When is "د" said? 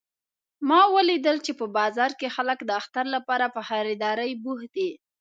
2.65-2.71